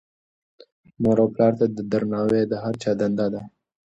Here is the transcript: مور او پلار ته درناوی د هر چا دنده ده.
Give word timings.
مور 1.01 1.17
او 1.23 1.27
پلار 1.33 1.53
ته 1.59 1.65
درناوی 1.91 2.41
د 2.47 2.53
هر 2.63 2.73
چا 2.81 2.91
دنده 2.99 3.27
ده. 3.33 3.41